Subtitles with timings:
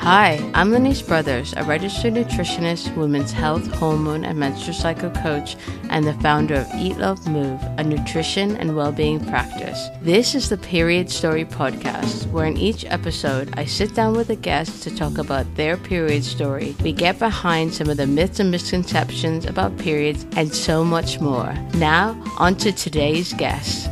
[0.00, 5.56] Hi, I'm Lanice Brothers, a registered nutritionist, women's health, hormone, and menstrual cycle coach,
[5.90, 9.90] and the founder of Eat Love Move, a nutrition and well-being practice.
[10.00, 14.36] This is the Period Story podcast, where in each episode I sit down with a
[14.36, 16.74] guest to talk about their period story.
[16.82, 21.52] We get behind some of the myths and misconceptions about periods and so much more.
[21.74, 23.90] Now, on to today's guest.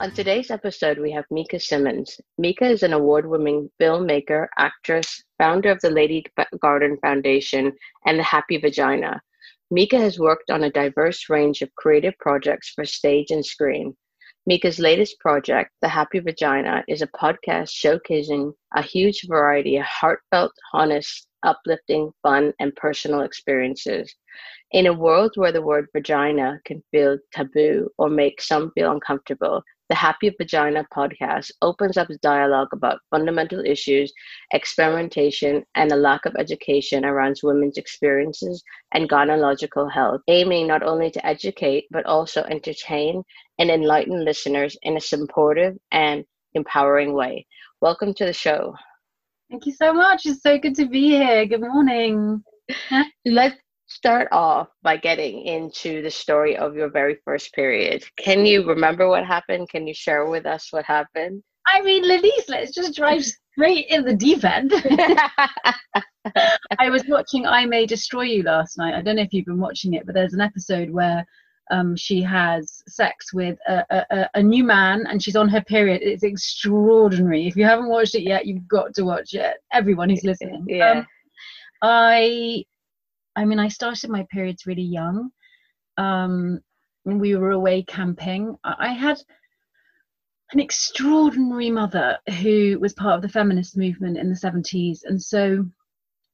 [0.00, 2.20] On today's episode, we have Mika Simmons.
[2.38, 6.24] Mika is an award winning filmmaker, actress, founder of the Lady
[6.62, 7.72] Garden Foundation,
[8.06, 9.20] and the Happy Vagina.
[9.72, 13.96] Mika has worked on a diverse range of creative projects for stage and screen.
[14.46, 20.52] Mika's latest project, The Happy Vagina, is a podcast showcasing a huge variety of heartfelt,
[20.72, 24.14] honest, uplifting, fun, and personal experiences.
[24.70, 29.62] In a world where the word vagina can feel taboo or make some feel uncomfortable,
[29.88, 34.12] the Happy Vagina podcast opens up dialogue about fundamental issues,
[34.52, 41.10] experimentation, and a lack of education around women's experiences and gynecological health, aiming not only
[41.10, 43.22] to educate but also entertain
[43.58, 47.46] and enlighten listeners in a supportive and empowering way.
[47.80, 48.74] Welcome to the show.
[49.50, 50.26] Thank you so much.
[50.26, 51.46] It's so good to be here.
[51.46, 52.42] Good morning.
[53.24, 53.56] Let's
[53.88, 58.04] start off by getting into the story of your very first period.
[58.16, 59.68] Can you remember what happened?
[59.70, 61.42] Can you share with us what happened?
[61.66, 64.72] I mean, Lanice, let's just drive straight in the deep end.
[66.78, 68.94] I was watching I May Destroy You last night.
[68.94, 71.26] I don't know if you've been watching it, but there's an episode where
[71.70, 76.00] um, she has sex with a, a, a, new man and she's on her period.
[76.02, 77.46] It's extraordinary.
[77.46, 79.58] If you haven't watched it yet, you've got to watch it.
[79.72, 80.64] Everyone who's listening.
[80.66, 80.90] Yeah.
[80.90, 81.06] Um,
[81.82, 82.64] I
[83.38, 85.30] I mean, I started my periods really young.
[85.96, 86.58] Um,
[87.04, 88.56] we were away camping.
[88.64, 89.16] I had
[90.52, 94.98] an extraordinary mother who was part of the feminist movement in the 70s.
[95.04, 95.64] And so,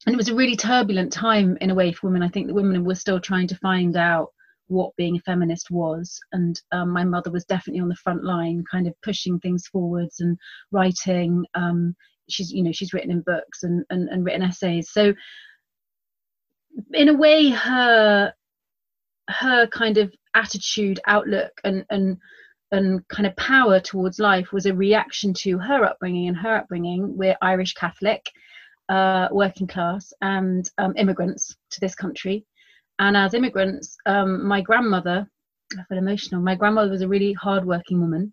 [0.06, 2.22] and it was a really turbulent time in a way for women.
[2.22, 4.28] I think that women were still trying to find out
[4.68, 6.18] what being a feminist was.
[6.32, 10.20] And um, my mother was definitely on the front line, kind of pushing things forwards
[10.20, 10.38] and
[10.72, 11.44] writing.
[11.52, 11.94] Um,
[12.30, 14.88] she's, you know, she's written in books and, and, and written essays.
[14.90, 15.12] So
[16.92, 18.32] in a way her
[19.28, 22.18] her kind of attitude outlook and and
[22.72, 27.16] and kind of power towards life was a reaction to her upbringing and her upbringing.
[27.16, 28.30] We're irish catholic
[28.88, 32.44] uh, working class and um, immigrants to this country.
[32.98, 35.26] And as immigrants um, my grandmother
[35.78, 38.32] i feel emotional my grandmother was a really hardworking woman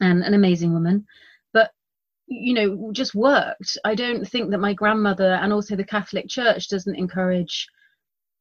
[0.00, 1.06] and an amazing woman
[2.26, 3.76] you know just worked.
[3.84, 7.66] I don't think that my grandmother and also the catholic church doesn't encourage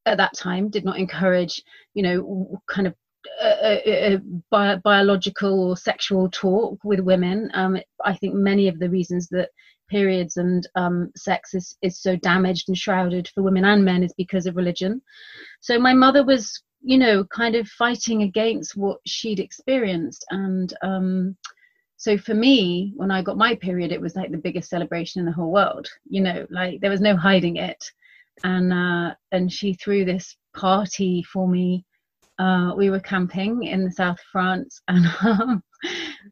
[0.05, 1.61] at that time did not encourage
[1.94, 2.95] you know kind of
[3.41, 7.49] a, a, a biological or sexual talk with women.
[7.53, 9.49] Um, i think many of the reasons that
[9.89, 14.13] periods and um, sex is, is so damaged and shrouded for women and men is
[14.17, 15.01] because of religion.
[15.59, 21.38] So my mother was you know kind of fighting against what she'd experienced and um,
[22.03, 25.25] so for me when i got my period it was like the biggest celebration in
[25.25, 27.81] the whole world you know like there was no hiding it.
[28.44, 31.86] And uh, and she threw this party for me.
[32.40, 35.63] Uh, we were camping in the south of france and um,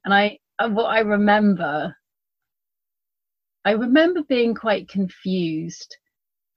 [0.03, 0.37] and i
[0.67, 1.95] what i remember
[3.63, 5.95] i remember being quite confused.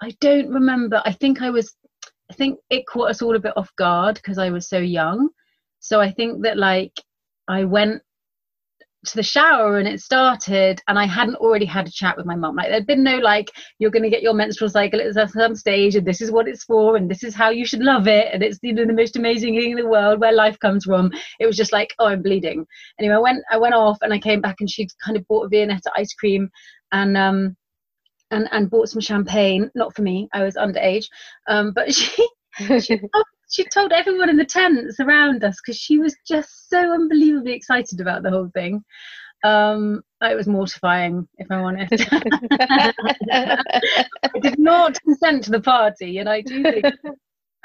[0.03, 1.03] I don't remember.
[1.05, 1.77] I think i was
[2.31, 5.29] i think it caught us all a bit off guard because i was so young.
[5.79, 6.99] So i think that like
[7.49, 8.03] i went
[9.07, 12.35] to the shower and it started and I hadn't already had a chat with my
[12.35, 12.57] mum.
[12.57, 16.07] Like there'd been no like, you're gonna get your menstrual cycle at some stage and
[16.07, 18.59] this is what it's for and this is how you should love it and it's
[18.63, 21.13] you know the most amazing thing in the world where life comes from.
[21.41, 22.67] It was just like, oh I'm bleeding.
[22.99, 25.47] Anyway, I went I went off and I came back and she'd kind of bought
[25.47, 26.51] a Viennetta ice cream
[26.93, 27.57] and um
[28.31, 31.07] and and bought some champagne, not for me, I was underage.
[31.49, 32.29] Um but she
[32.81, 33.01] she
[33.51, 38.01] she told everyone in the tents around us because she was just so unbelievably excited
[38.01, 38.83] about the whole thing.
[39.45, 42.07] Um, it was mortifying, if I'm honest.
[42.61, 46.87] I did not consent to the party, and I do think.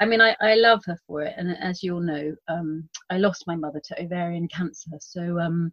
[0.00, 3.18] I mean, I, I love her for it, and as you all know, um, I
[3.18, 5.72] lost my mother to ovarian cancer, so um,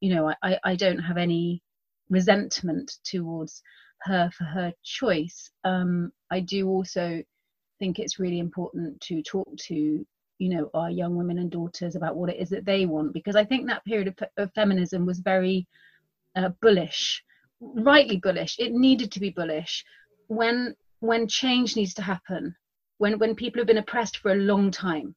[0.00, 1.62] you know, I, I don't have any
[2.10, 3.62] resentment towards
[4.02, 5.50] her for her choice.
[5.64, 7.22] Um, I do also
[7.78, 10.04] think it's really important to talk to
[10.38, 13.36] you know our young women and daughters about what it is that they want because
[13.36, 15.66] i think that period of, of feminism was very
[16.36, 17.22] uh, bullish
[17.60, 18.56] rightly bullish.
[18.58, 19.84] It needed to be bullish.
[20.28, 22.54] When when change needs to happen
[22.98, 25.14] when when people have been oppressed for a long time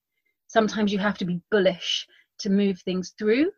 [0.48, 3.52] sometimes you have to be bullish to move things through.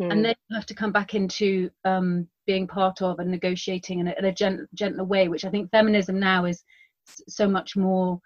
[0.00, 0.12] Mm.
[0.12, 4.08] and then you have to come back into um being part of and negotiating in
[4.08, 6.62] a, in a gent, gentler way which i think feminism now is
[7.28, 8.20] so much more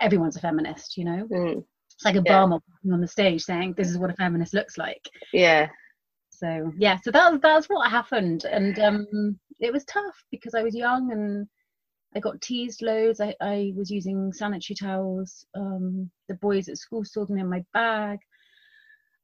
[0.00, 1.26] everyone's a feminist you know?
[1.32, 1.64] Mm.
[1.94, 2.42] it's like a Yeah.
[2.92, 5.08] On the stage saying this is what a feminist looks like.
[5.32, 5.68] Yeah.
[6.30, 8.44] so yeah so that that's what happened.
[8.44, 11.46] And um it was tough because i was young and
[12.14, 13.20] i got teased loads.
[13.20, 15.46] I, I was using sanitary towels.
[15.54, 18.18] Um the boys at school saw them in my bag.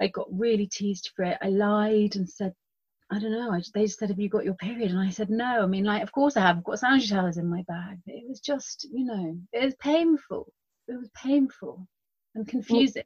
[0.01, 1.39] I got really teased for it.
[1.43, 2.55] I lied and said
[3.13, 5.31] i don't know I, they just said have you got your period and i said
[5.31, 7.99] no i mean like of course i have i've got sanitary towels in my bag
[8.07, 10.53] but it was just you know it was painful
[10.89, 11.87] it was painful
[12.35, 13.05] and confusing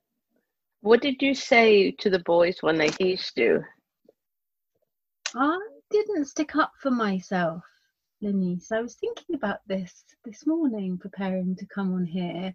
[0.81, 3.65] What did you say to the boys when they teased you?
[5.35, 5.59] I
[5.91, 7.63] didn't stick up for myself,
[8.23, 8.71] Lenise.
[8.73, 12.55] I was thinking about this this morning, preparing to come on here.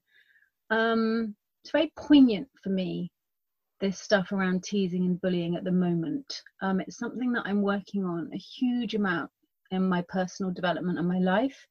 [0.70, 3.12] Um, it's very poignant for me,
[3.82, 6.42] this stuff around teasing and bullying at the moment.
[6.62, 9.30] Um, it's something that I'm working on a huge amount
[9.72, 11.68] in my personal development and my life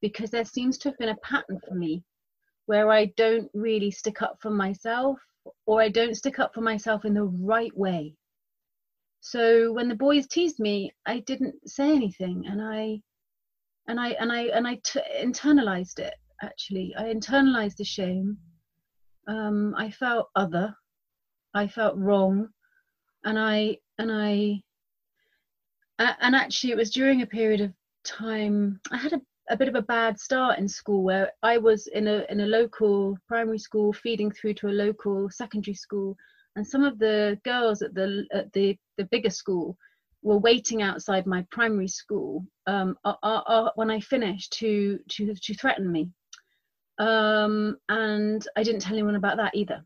[0.00, 2.02] because there seems to have been a pattern for me
[2.66, 5.18] where I don't really stick up for myself
[5.66, 8.14] or I don't stick up for myself in the right way.
[9.20, 13.00] So when the boys teased me, I didn't say anything, and I,
[13.88, 16.14] and I, and I, and I t- internalized it.
[16.42, 18.38] Actually, I internalized the shame.
[19.26, 20.74] Um, I felt other.
[21.54, 22.48] I felt wrong,
[23.24, 24.62] and I, and I
[25.98, 27.72] and actually, it was during a period of
[28.04, 28.80] time.
[28.92, 32.06] I had a, a bit of a bad start in school where I was in
[32.06, 36.16] a in a local primary school, feeding through to a local secondary school,
[36.56, 39.76] and some of the girls at the at the the bigger school
[40.22, 45.34] were waiting outside my primary school um, uh, uh, uh, when I finished to to
[45.34, 46.10] to threaten me,
[46.98, 49.84] um, and I didn't tell anyone about that either.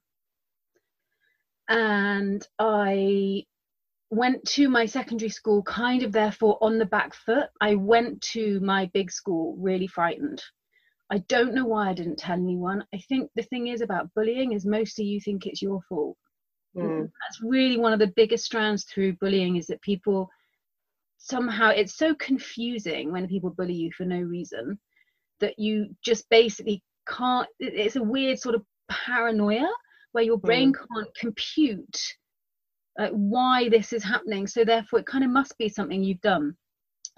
[1.73, 3.45] And I
[4.11, 7.49] went to my secondary school kind of therefore on the back foot.
[7.61, 10.43] I went to my big school really frightened.
[11.11, 12.85] I don't know why I didn't tell anyone.
[12.95, 16.17] I think the thing is about bullying is mostly you think it's your fault
[16.77, 17.03] Mm.
[17.03, 20.31] that's really one of the biggest strands through bullying is that people
[21.19, 24.79] somehow it's so confusing when people bully you for no reason
[25.41, 29.69] that you just basically can't it's a weird sort of paranoia
[30.13, 32.01] where your brain can't compute
[33.11, 34.47] why this is happening.
[34.47, 36.57] So therefore it kind of must be something you've done.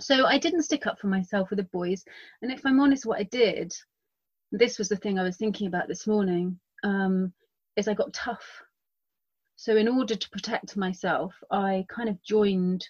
[0.00, 2.05] So i didn't stick up for myself with the boys.
[2.43, 3.73] And if i'm honest what i did
[4.52, 7.32] this was the thing i was thinking about this morning um,
[7.76, 8.44] is i got tough.
[9.56, 12.88] So in order to protect myself i kind of joined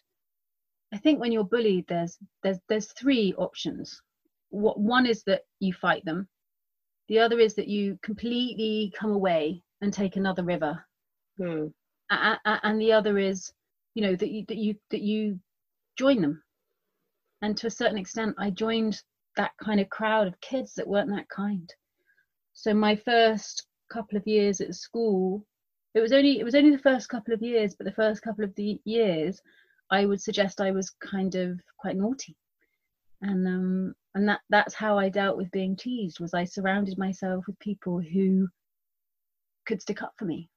[0.93, 4.01] i think when you're bullied there's there's there's three options.
[4.51, 6.29] What one is that you fight them.
[7.09, 10.85] The other is that you completely come away and take another river.
[11.39, 11.73] Mm.
[12.11, 13.53] a- a- and the other is
[13.95, 15.41] you know that you that you that you
[15.97, 16.43] join them.
[17.43, 19.03] And to a certain extent i joined
[19.37, 21.73] that kind of crowd of kids that weren't that kind.
[22.53, 25.45] So my first couple of years at school
[25.95, 28.45] it was only it was only the first couple of years but the first couple
[28.45, 29.41] of the years
[29.91, 32.37] i would suggest i was kind of quite naughty.
[33.23, 37.47] And um and that that's how i dealt with being teased was i surrounded myself
[37.47, 38.49] with people who
[39.67, 40.49] could stick up for me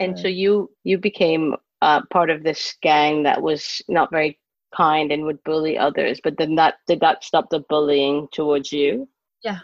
[0.00, 4.38] And so you you became uh, part of this gang that was not very
[4.74, 6.20] kind and would bully others.
[6.22, 9.08] But then that did that stop the bullying towards you?
[9.42, 9.60] yeah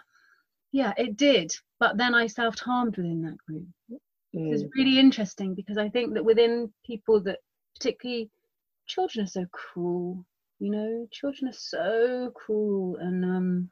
[0.72, 3.66] yeah, it did but then i self-harmed within that group
[4.34, 4.50] Mm.
[4.50, 7.38] it's really interesting because i think that within people that
[7.76, 8.30] particularly
[8.86, 10.24] children are so cruel
[10.58, 13.70] you know children are so cruel and um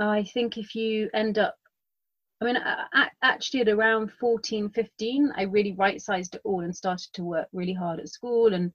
[0.00, 1.56] i think if you end up
[2.40, 2.56] i mean
[3.22, 7.48] actually at around 14 15 i really right sized it all and started to work
[7.52, 8.54] really hard at school.
[8.54, 8.72] And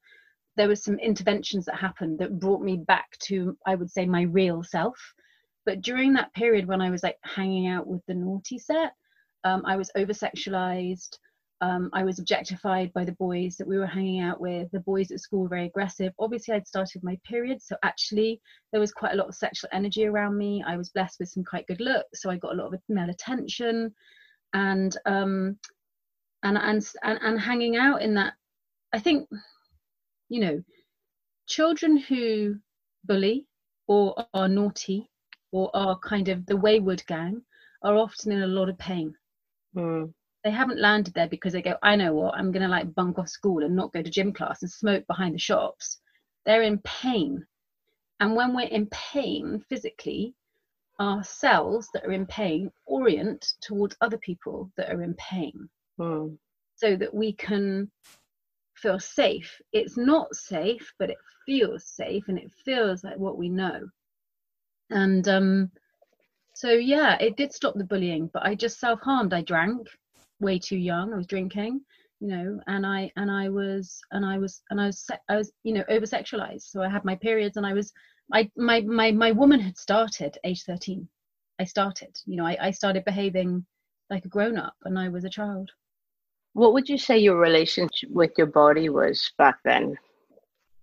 [0.57, 4.23] there were some interventions that happened that brought me back to i would say my
[4.23, 4.97] real self.
[5.65, 8.93] But during that period when i was like hanging out with the naughty set
[9.43, 11.17] um, i was over sexualized
[11.61, 14.69] um, I was objectified by the boys that we were hanging out with.
[14.71, 16.11] The boys at school were very aggressive.
[16.19, 18.41] Obviously, I'd started my period, so actually,
[18.71, 20.63] there was quite a lot of sexual energy around me.
[20.65, 23.09] I was blessed with some quite good looks, so I got a lot of male
[23.09, 23.93] attention,
[24.53, 25.57] and um,
[26.43, 28.33] and and and, and hanging out in that.
[28.93, 29.29] I think,
[30.29, 30.63] you know,
[31.47, 32.55] children who
[33.05, 33.45] bully
[33.87, 35.09] or are naughty
[35.51, 37.41] or are kind of the wayward gang
[37.83, 39.15] are often in a lot of pain
[39.75, 40.13] Mm.
[40.43, 43.19] They haven't landed there because they go, I know what, I'm going to like bunk
[43.19, 45.99] off school and not go to gym class and smoke behind the shops.
[46.45, 47.45] They're in pain.
[48.19, 50.35] And when we're in pain physically,
[50.99, 55.69] our cells that are in pain orient towards other people that are in pain
[55.99, 56.37] Mm.
[56.75, 57.91] so that we can
[58.75, 59.61] feel safe.
[59.73, 63.89] It's not safe, but it feels safe and it feels like what we know.
[64.89, 65.71] And um,
[66.55, 69.33] so, yeah, it did stop the bullying, but I just self harmed.
[69.33, 69.87] I drank
[70.41, 71.13] way too young.
[71.13, 71.81] I was drinking,
[72.19, 75.51] you know, and I and I was and I was and I was I was
[75.63, 76.63] you know over sexualized.
[76.63, 77.93] So I had my periods, and I was
[78.33, 81.07] I my my my woman had started age thirteen.
[81.59, 83.63] I started, you know, I, I started behaving
[84.09, 85.69] like a grown up, and I was a child.
[86.53, 89.95] What would you say your relationship with your body was back then?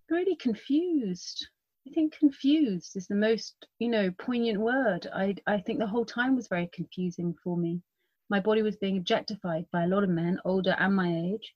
[0.09, 1.49] Really confused.
[1.87, 5.09] I think confused is the most, you know, poignant word.
[5.15, 7.83] I I think the whole time was very confusing for me.
[8.30, 11.54] My body was being objectified by a lot of men, older and my age,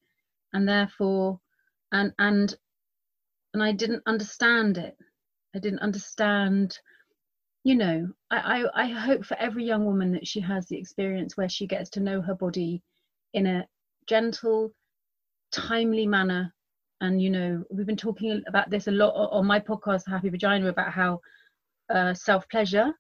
[0.53, 1.41] and therefore,
[1.93, 2.55] and and
[3.55, 4.97] and I didn't understand it.
[5.55, 6.79] I didn't understand.
[7.65, 11.37] You know, I, I I hope for every young woman that she has the experience
[11.37, 12.83] where she gets to know her body
[13.35, 13.67] in a
[14.09, 14.73] gentle,
[15.53, 16.55] timely manner.
[17.01, 20.69] And you know, we've been talking about this a lot on my podcast, Happy Vagina,
[20.69, 21.21] about how
[21.91, 22.93] uh, self pleasure.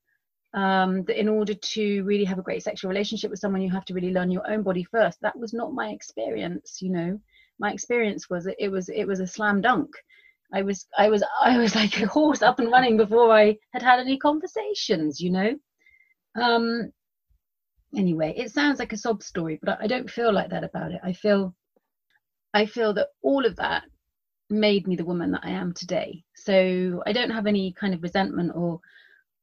[0.54, 3.86] Um, that in order to really have a great sexual relationship with someone, you have
[3.86, 5.18] to really learn your own body first.
[5.22, 6.82] That was not my experience.
[6.82, 7.20] You know,
[7.58, 9.90] my experience was it was it was a slam dunk.
[10.52, 13.82] I was I was I was like a horse up and running before I had
[13.82, 15.20] had any conversations.
[15.20, 15.56] You know.
[16.34, 16.92] Um,
[17.96, 21.00] anyway it sounds like a sob story but i don't feel like that about it
[21.04, 21.54] i feel
[22.54, 23.82] i feel that all of that
[24.50, 28.02] made me the woman that i am today so i don't have any kind of
[28.02, 28.80] resentment or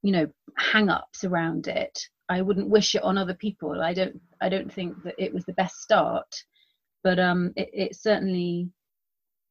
[0.01, 0.27] you know
[0.57, 5.01] hang-ups around it i wouldn't wish it on other people i don't i don't think
[5.03, 6.43] that it was the best start
[7.03, 8.69] but um it, it certainly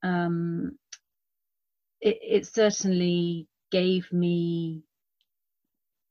[0.05, 0.79] um
[2.01, 4.83] it, it certainly gave me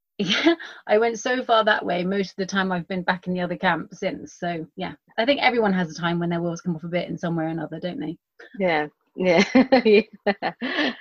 [0.17, 0.55] yeah,
[0.87, 3.41] I went so far that way most of the time I've been back in the
[3.41, 4.33] other camp since.
[4.39, 7.07] So yeah, I think everyone has a time when their wheels come off a bit
[7.09, 8.17] in some way or another, don't they?
[8.59, 9.43] Yeah, yeah.
[9.85, 10.93] yeah.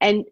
[0.00, 0.24] And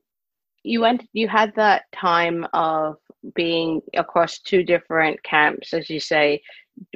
[0.62, 2.96] you went, you had that time of
[3.34, 6.42] being across two different camps, as you say,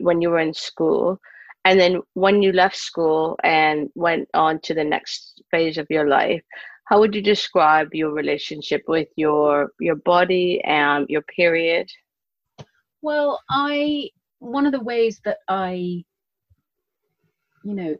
[0.00, 1.20] when you were in school.
[1.64, 6.08] And then when you left school and went on to the next phase of your
[6.08, 6.42] life,
[6.86, 11.88] how would you describe your relationship with your your body and your period
[13.02, 14.08] well i
[14.38, 16.02] one of the ways that i
[17.64, 17.96] you know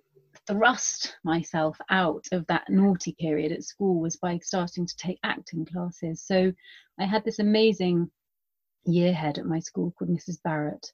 [0.46, 5.64] thrust myself out of that naughty period at school was by starting to take acting
[5.64, 6.52] classes so
[7.00, 8.10] i had this amazing
[8.84, 10.90] year head at my school called mrs barrett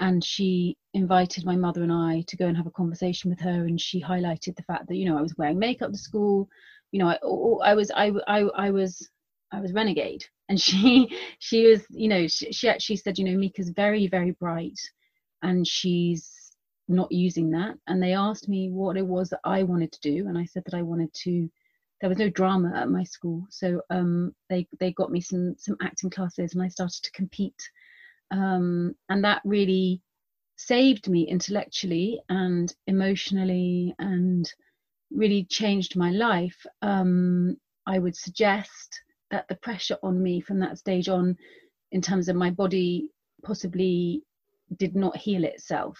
[0.00, 3.66] and she invited my mother and i to go and have a conversation with her
[3.66, 6.48] and she highlighted the fact that you know i was wearing makeup to school
[6.94, 9.10] you know, I, oh, oh, I was, I, I, I was,
[9.50, 10.24] I was renegade.
[10.48, 11.08] And she,
[11.40, 14.78] she was, you know, she, she actually said, you know, Mika's very, very bright
[15.42, 16.43] and she's
[16.88, 17.76] not using that.
[17.86, 20.28] And they asked me what it was that I wanted to do.
[20.28, 21.48] And I said that I wanted to,
[22.00, 23.46] there was no drama at my school.
[23.50, 27.70] So um, they, they got me some, some acting classes and I started to compete.
[28.30, 30.02] Um, and that really
[30.56, 34.50] saved me intellectually and emotionally and
[35.10, 39.00] really changed my life, um, I would suggest
[39.30, 41.36] that the pressure on me from that stage on,
[41.92, 43.08] in terms of my body,
[43.42, 44.22] possibly
[44.76, 45.98] did not heal itself.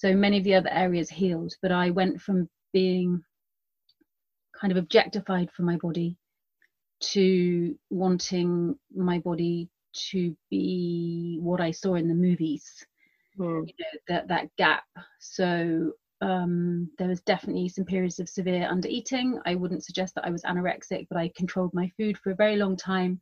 [0.00, 3.22] So many of the other areas healed, but I went from being
[4.58, 6.16] kind of objectified for my body
[7.12, 9.68] to wanting my body
[10.10, 12.64] to be what I saw in the movies.
[13.38, 13.68] Mm.
[13.68, 14.84] You know, that that gap.
[15.18, 15.92] So
[16.22, 19.38] um, there was definitely some periods of severe under eating.
[19.44, 22.56] I wouldn't suggest that I was anorexic, but I controlled my food for a very
[22.56, 23.20] long time,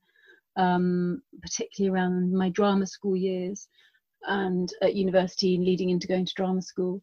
[0.54, 3.66] um, particularly around my drama school years
[4.26, 7.02] and at university and leading into going to drama school.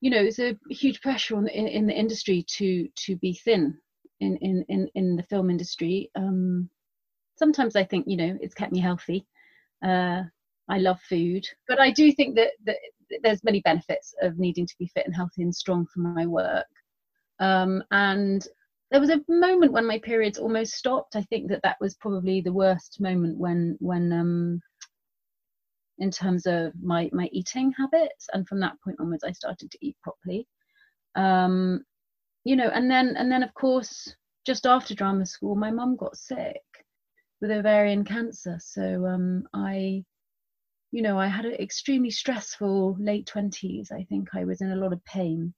[0.00, 3.76] You know, it's a huge pressure on in, in the industry to to be thin
[4.20, 6.10] in in in, in the film industry.
[6.14, 6.70] Um,
[7.36, 9.26] sometimes I think you know it's kept me healthy.
[9.84, 10.22] Uh,
[10.68, 12.76] I love food, but I do think that, that
[13.22, 16.66] there's many benefits of needing to be fit and healthy and strong for my work.
[17.40, 18.46] Um, and
[18.90, 21.16] there was a moment when my periods almost stopped.
[21.16, 24.62] I think that that was probably the worst moment when when um,
[26.00, 28.26] in terms of my my eating habits.
[28.32, 30.46] And from that point onwards, I started to eat properly.
[31.14, 31.84] Um,
[32.44, 34.14] you know, and then and then of course,
[34.46, 36.62] just after drama school, my mum got sick
[37.40, 38.58] with ovarian cancer.
[38.60, 40.04] So um, I
[40.92, 43.92] you know, I had an extremely stressful late twenties.
[43.92, 45.54] I think I was in a lot of pain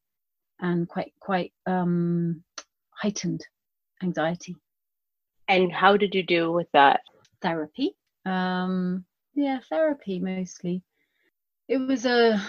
[0.61, 2.43] and quite quite um,
[2.91, 3.45] heightened
[4.03, 4.57] anxiety.
[5.49, 7.01] And how did you deal with that?
[7.41, 7.97] Therapy.
[8.25, 10.83] Um, yeah, therapy mostly.
[11.69, 12.41] It was a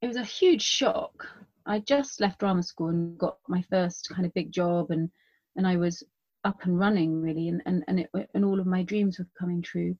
[0.00, 1.26] it was a huge shock
[1.66, 5.10] I just left drama school and got my first kind of big job, and
[5.56, 6.02] and I was
[6.44, 9.62] up and running really, and and and, it, and all of my dreams were coming
[9.62, 9.96] true.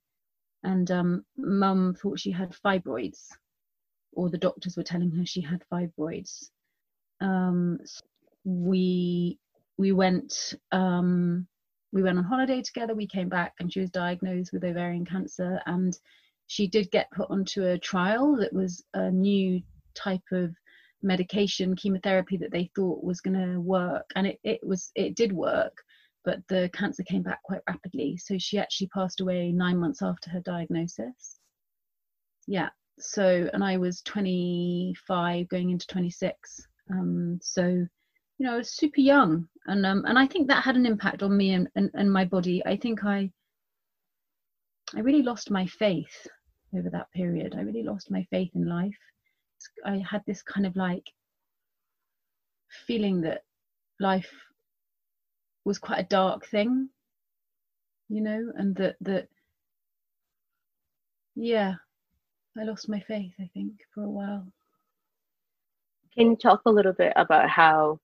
[0.63, 3.29] And um, mum thought she had fibroids,
[4.13, 6.49] or the doctors were telling her she had fibroids.
[7.21, 7.79] Um,
[8.43, 9.39] we
[9.77, 11.47] we went um,
[11.95, 12.93] we went on holiday together.
[12.93, 15.97] We came back, and she was diagnosed with ovarian cancer, and
[16.47, 19.61] she did get put onto a trial that was a new
[19.95, 20.53] type of
[21.01, 25.31] medication chemotherapy that they thought was going to work and it, it was it did
[25.31, 25.83] work
[26.23, 30.31] but the cancer came back quite rapidly so she actually passed away nine months after
[30.31, 31.39] her diagnosis
[32.47, 37.87] yeah so and i was 25 going into 26 um, so you
[38.39, 41.35] know i was super young and um, and i think that had an impact on
[41.35, 42.61] me and, and, and my body.
[42.65, 43.29] I think i
[44.95, 46.27] i really lost my faith
[46.77, 47.55] over that period.
[47.57, 48.97] I really lost my faith in life.
[49.85, 51.05] I had this kind of like
[52.87, 53.43] feeling that
[53.99, 54.31] life
[55.63, 56.89] was quite a dark thing,
[58.09, 59.27] you know, and that that
[61.35, 61.75] yeah,
[62.57, 64.47] I lost my faith, I think, for a while.
[66.17, 67.99] Can you talk a little bit about how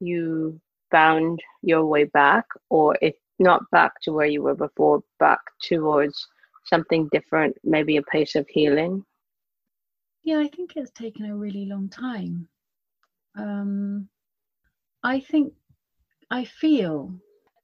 [0.00, 5.40] you found your way back, or if not back to where you were before, back
[5.62, 6.26] towards
[6.64, 9.04] something different, maybe a place of healing?
[10.22, 12.48] Yeah, I think it's taken a really long time.
[13.36, 14.08] Um,
[15.02, 15.52] I think
[16.30, 17.12] I feel,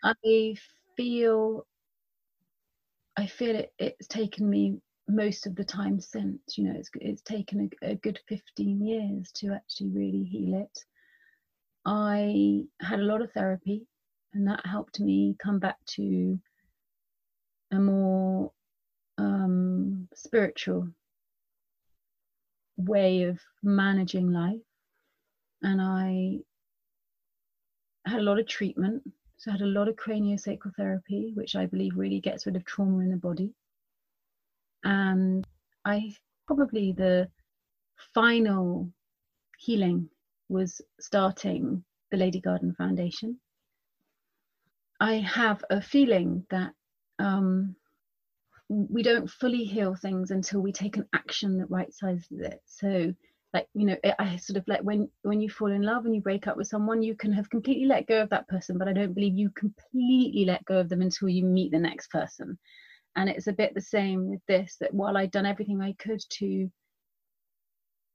[0.04, 0.54] I
[0.96, 1.66] feel,
[3.16, 6.56] I feel it, it's taken me most of the time since.
[6.56, 10.78] You know, it's it's taken a, a good fifteen years to actually really heal it.
[11.84, 13.86] I had a lot of therapy,
[14.32, 16.38] and that helped me come back to
[17.72, 18.52] a more
[19.18, 20.88] um, spiritual
[22.76, 24.60] way of managing life.
[25.62, 26.38] And I
[28.04, 29.02] had a lot of treatment.
[29.36, 32.64] So I had a lot of craniosacral therapy, which I believe really gets rid of
[32.64, 33.52] trauma in the body.
[34.84, 35.44] And
[35.84, 36.14] I
[36.46, 37.28] probably the
[38.14, 38.90] final
[39.58, 40.08] healing
[40.52, 43.40] was starting the Lady Garden Foundation.
[45.00, 46.72] I have a feeling that
[47.18, 47.74] um,
[48.68, 53.12] we don't fully heal things until we take an action that right sizes it so
[53.52, 56.22] like you know i sort of like when when you fall in love and you
[56.22, 58.92] break up with someone you can have completely let go of that person but i
[58.92, 62.58] don't believe you completely let go of them until you meet the next person
[63.16, 66.20] and it's a bit the same with this that while i'd done everything i could
[66.30, 66.70] to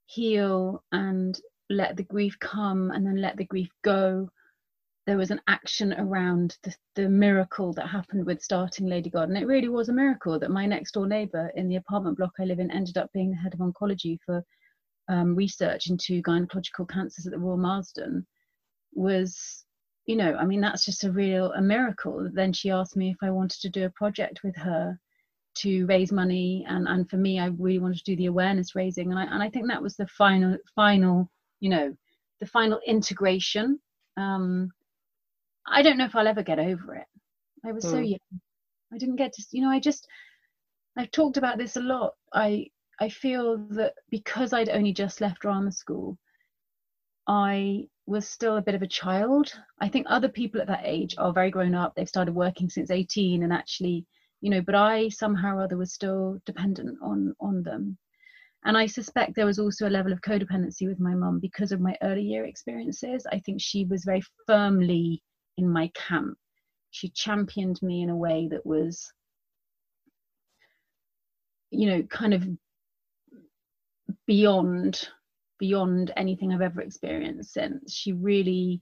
[0.07, 4.29] heal and let the grief come and then let the grief go
[5.07, 9.37] there was an action around the, the miracle that happened with starting Lady Garden.
[9.37, 12.33] And It really was a miracle that my next door neighbour in the apartment block
[12.39, 14.43] I live in ended up being the head of oncology for
[15.07, 18.27] um, research into gynecological cancers at the Royal Marsden
[18.93, 19.63] was,
[20.05, 22.29] you know, I mean, that's just a real a miracle.
[22.33, 24.99] Then she asked me if I wanted to do a project with her
[25.59, 29.11] to raise money, and and for me, I really wanted to do the awareness raising,
[29.11, 31.95] and I and I think that was the final final, you know,
[32.39, 33.79] the final integration.
[34.15, 34.71] Um,
[35.67, 37.07] I don't know if I'll ever get over it.
[37.65, 37.89] I was mm.
[37.89, 38.03] so hmm.
[38.03, 38.41] young.
[38.93, 40.07] I didn't get to, you know, I just,
[40.97, 42.13] I've talked about this a lot.
[42.33, 42.67] I,
[42.99, 46.17] I feel that because I'd only just left drama school,
[47.27, 49.51] I was still a bit of a child.
[49.81, 51.93] I think other people at that age are very grown up.
[51.95, 54.05] They've started working since 18 and actually,
[54.39, 57.97] you know, but I somehow or other was still dependent on on them.
[58.67, 61.79] And I suspect there was also a level of codependency with my mum because of
[61.79, 63.25] my early year experiences.
[63.31, 65.23] I think she was very firmly
[65.57, 66.37] in my camp.
[66.91, 69.09] She championed me in a way that was,
[71.71, 72.45] you know, kind of
[74.25, 75.07] beyond
[75.59, 77.93] beyond anything I've ever experienced since.
[77.93, 78.81] She really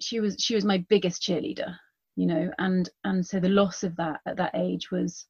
[0.00, 1.74] she was she was my biggest cheerleader,
[2.14, 5.26] you know, and and so the loss of that at that age was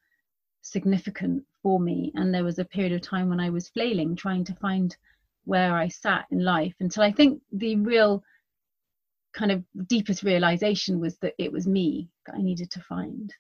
[0.63, 2.13] significant for me.
[2.15, 4.97] And there was a period of time when I was flailing, trying to find
[5.45, 8.23] where I sat in life until I think the real
[9.33, 13.33] kind of deepest realization was that it was me that I needed to find.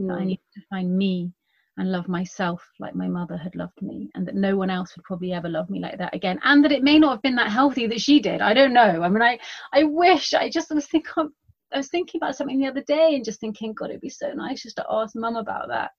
[0.00, 0.08] Mm.
[0.08, 0.26] That I mm.
[0.26, 1.32] needed to find me
[1.76, 5.04] and love myself like my mother had loved me, and that no one else would
[5.04, 6.38] probably ever love me like that again.
[6.42, 8.40] And that it may not have been that healthy that she did.
[8.40, 9.02] I don't know.
[9.02, 9.38] I mean, I
[9.72, 11.30] I wish I just was thinking
[11.72, 14.32] I was thinking about something the other day and just thinking, God, it'd be so
[14.32, 15.92] nice just to ask mum about that.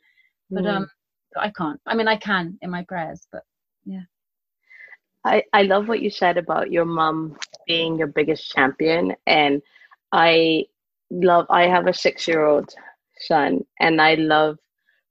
[0.51, 0.75] But mm.
[0.75, 0.89] um,
[1.37, 1.79] I can't.
[1.87, 3.43] I mean, I can in my prayers, but
[3.85, 4.03] yeah.
[5.25, 7.37] I, I love what you said about your mom
[7.67, 9.15] being your biggest champion.
[9.27, 9.61] And
[10.11, 10.65] I
[11.11, 12.73] love, I have a six year old
[13.19, 14.57] son, and I love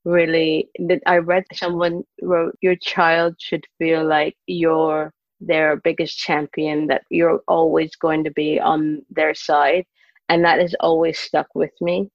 [0.05, 0.69] really,
[1.07, 7.41] I read someone wrote, Your child should feel like you're their biggest champion, that you're
[7.49, 9.85] always going to be on their side.
[10.29, 12.11] And that has always stuck with me.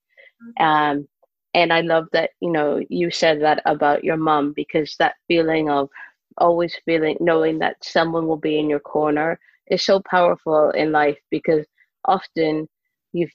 [0.60, 0.64] Mm-hmm.
[0.64, 1.08] Um,
[1.56, 5.70] and I love that, you know, you said that about your mom because that feeling
[5.72, 5.90] of
[6.38, 11.20] always feeling, knowing that someone will be in your corner is so powerful in life
[11.32, 11.68] because
[12.06, 12.68] often
[13.14, 13.28] you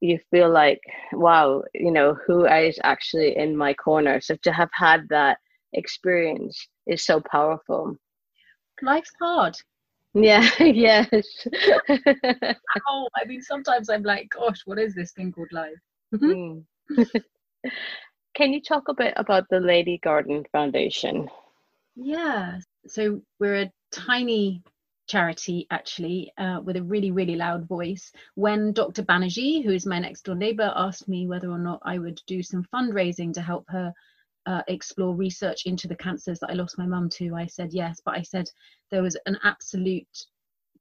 [0.00, 0.80] you feel like
[1.14, 4.20] wow you know who is actually in my corner.
[4.20, 5.38] So to have had that
[5.74, 7.96] experience is so powerful.
[8.82, 9.56] Life's hard.
[10.14, 11.46] Yeah yes.
[12.88, 15.80] Oh i mean sometimes i'm like gosh what is this thing called life?
[16.22, 16.64] Mm.
[18.34, 21.28] can you talk a bit about the lady garden foundation?
[21.94, 24.62] Yeah so we're a tiny
[25.08, 28.10] charity actually uh, with a really really loud voice.
[28.34, 31.98] When dr banerjee who is my next door neighbor asked me whether or not i
[31.98, 33.92] would do some fundraising to help her
[34.46, 38.00] uh, explore research into the cancers that i lost my mum to i said yes.
[38.04, 38.48] But i said
[38.90, 40.06] there was an absolute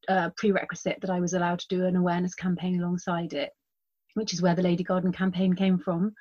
[0.08, 3.52] uh, prerequisite that i was allowed to do an awareness campaign alongside it
[4.14, 6.14] which is where the lady garden campaign came from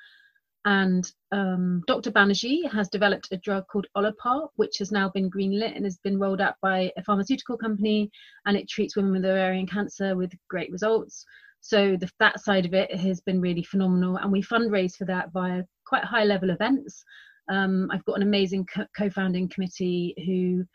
[0.65, 2.11] and um, Dr.
[2.11, 6.19] Banerjee has developed a drug called Olaparib, which has now been greenlit and has been
[6.19, 8.09] rolled out by a pharmaceutical company,
[8.45, 11.23] and it treats women with ovarian cancer with great results.
[11.61, 15.31] So the, that side of it has been really phenomenal, and we fundraise for that
[15.31, 17.03] via quite high level events.
[17.49, 20.65] Um, I've got an amazing co- founding committee who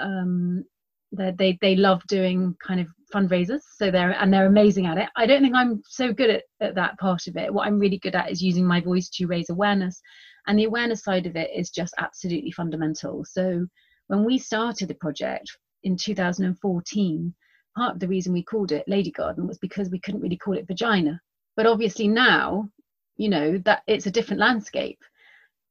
[0.00, 0.64] um,
[1.12, 5.08] they they love doing kind of fundraisers so they're and they're amazing at it.
[5.16, 7.52] I don't think i'm so good at, at that part of it.
[7.52, 10.00] What i'm really good at is using my voice to raise awareness
[10.46, 13.24] and the awareness side of it is just absolutely fundamental.
[13.24, 13.66] So
[14.06, 15.46] when we started the project
[15.84, 17.34] in 2014
[17.76, 20.56] part of the reason we called it lady garden was because we couldn't really call
[20.56, 21.20] it vagina.
[21.56, 22.68] But obviously now
[23.16, 25.00] you know that it's a different landscape.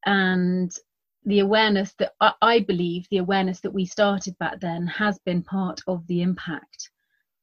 [0.06, 0.72] And
[1.28, 5.82] the awareness that I believe the awareness that we started back then has been part
[5.86, 6.90] of the impact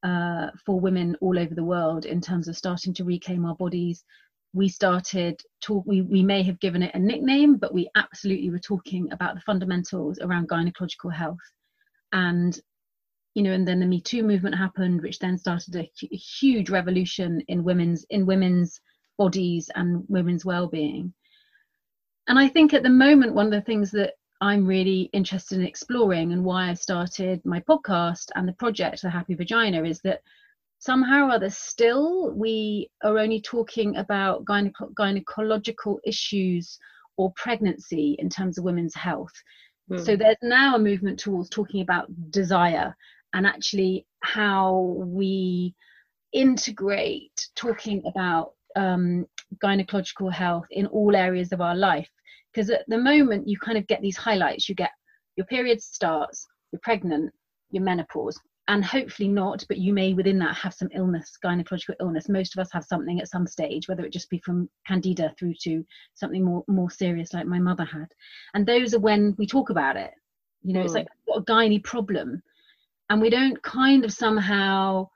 [0.02, 4.02] uh, for women all over the world in terms of starting to reclaim our bodies.
[4.54, 5.84] We started talk.
[5.86, 9.42] We we may have given it a nickname, but we absolutely were talking about the
[9.42, 11.36] fundamentals around gynecological health,
[12.12, 12.58] and
[13.34, 16.70] you know, and then the Me Too movement happened, which then started a, a huge
[16.70, 18.80] revolution in women's in women's
[19.18, 21.12] bodies and women's well-being
[22.26, 25.66] and I think at the moment, one of the things that I'm really interested in
[25.66, 30.20] exploring and why I started my podcast and the project, The Happy Vagina, is that
[30.78, 36.78] somehow or other still we are only talking about gyneco- gynecological issues
[37.16, 39.32] or pregnancy in terms of women's health.
[39.90, 40.04] Mm.
[40.04, 42.94] So there's now a movement towards talking about desire
[43.32, 45.74] and actually how we
[46.32, 49.26] integrate talking about um,
[49.62, 52.08] gynecological health in all areas of our life
[52.54, 54.68] because at the moment you kind of get these highlights.
[54.68, 54.90] You get
[55.36, 57.32] your period starts you're pregnant
[57.70, 58.38] your menopause
[58.68, 62.28] and hopefully not but you may within that have some illness gynecological illness.
[62.28, 65.54] Most of us have something at some stage whether it just be from candida through
[65.62, 68.06] to something more more serious like my mother had.
[68.54, 70.12] And those are when we talk about it.
[70.62, 70.84] You know mm.
[70.84, 72.42] it's like what a gynae problem.
[73.10, 75.08] And we don't kind of somehow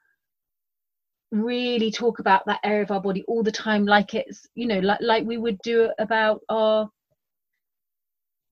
[1.31, 4.79] really talk about that area of our body all the time like it's you know
[4.79, 6.89] like like we would do about our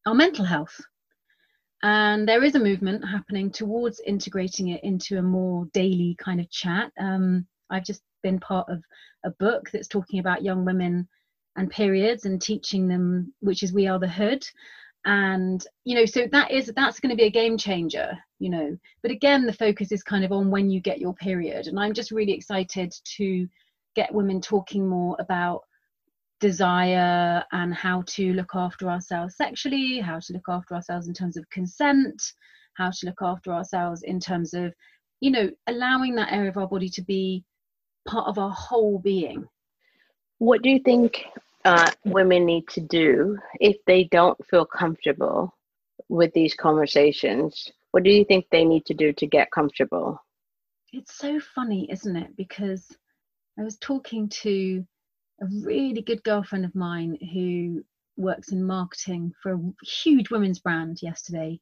[0.06, 0.80] our mental health.
[1.82, 6.50] And there is a movement happening towards integrating it into a more daily kind of
[6.50, 6.90] chat.
[6.98, 8.82] Um, I've just been part of
[9.24, 11.06] a book that's talking about young women
[11.56, 14.46] and periods and teaching them, which is We Are the Hood.
[15.04, 18.76] And, you know, so that is, that's going to be a game changer, you know.
[19.02, 21.66] But again, the focus is kind of on when you get your period.
[21.66, 23.46] And I'm just really excited to
[23.94, 25.62] get women talking more about
[26.40, 31.36] desire and how to look after ourselves sexually, how to look after ourselves in terms
[31.36, 32.22] of consent,
[32.74, 34.74] how to look after ourselves in terms of,
[35.20, 37.44] you know, allowing that area of our body to be
[38.06, 39.46] part of our whole being.
[40.38, 41.24] What do you think
[41.64, 45.54] uh, women need to do if they don't feel comfortable
[46.08, 47.70] with these conversations?
[47.92, 50.20] What do you think they need to do to get comfortable?
[50.92, 52.36] It's so funny, isn't it?
[52.36, 52.86] Because
[53.58, 54.86] I was talking to
[55.40, 57.84] a really good girlfriend of mine who
[58.16, 61.60] works in marketing for a huge women's brand yesterday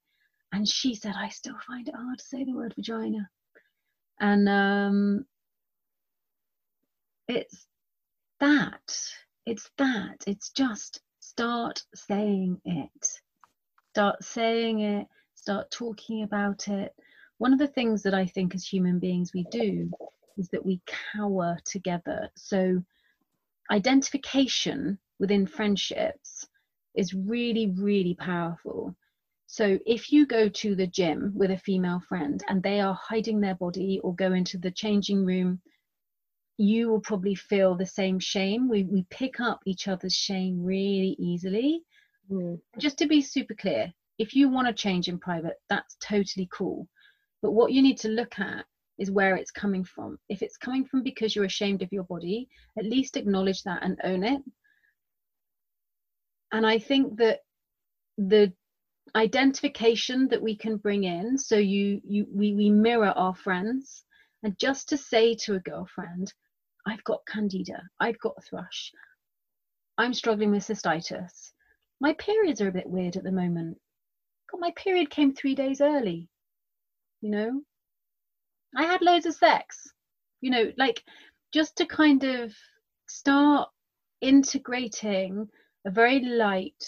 [0.52, 3.28] and she said i still find it hard to say the word vagina.
[4.20, 5.26] And um
[7.26, 7.66] it's
[8.40, 8.98] that
[9.46, 13.08] it's that it's just start saying it.
[13.92, 16.94] Start saying it start talking about it.
[17.38, 19.90] One of the things that i think as human beings we do
[20.38, 20.80] is that we
[21.12, 22.30] cower together.
[22.36, 22.82] So
[23.70, 26.46] identification within friendships
[26.94, 28.96] is really, really powerful
[29.46, 33.40] So if you go to the gym with a female friend and they are hiding
[33.40, 35.60] their body or go into the changing room,
[36.56, 38.68] you will probably feel the same shame.
[38.68, 41.82] We, we pick up each other's shame really easily.
[42.30, 42.60] Mm.
[42.78, 46.88] Just to be super clear, if you want to change in private, that's totally cool.
[47.42, 48.64] But what you need to look at
[48.98, 50.18] is where it's coming from.
[50.28, 53.98] If it's coming from because you're ashamed of your body, at least acknowledge that and
[54.04, 54.42] own it.
[56.52, 57.40] And I think that
[58.16, 58.52] the
[59.16, 64.04] identification that we can bring in, so you you we, we mirror our friends,
[64.42, 66.32] and just to say to a girlfriend,
[66.86, 68.92] I've got candida, I've got thrush,
[69.98, 71.52] I'm struggling with cystitis.
[72.00, 73.78] My periods are a bit weird at the moment.
[74.50, 76.28] God, my period came three days early.
[77.20, 77.62] You know,
[78.76, 79.92] I had loads of sex,
[80.40, 81.02] you know, like
[81.52, 82.52] just to kind of
[83.06, 83.68] start
[84.20, 85.48] integrating
[85.86, 86.84] a very light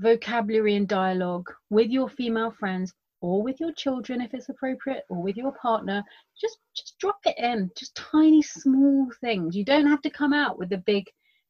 [0.00, 5.22] vocabulary and dialogue with your female friends or with your children if it's appropriate or
[5.22, 6.02] with your partner
[6.40, 9.54] just just drop it in just tiny small things.
[9.54, 11.04] You don't have to come out with the big